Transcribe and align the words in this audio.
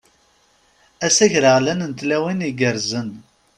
Ass 1.05 1.17
agreɣlan 1.25 1.81
n 1.89 1.91
tlawin 1.99 2.45
igerrzen! 2.49 3.09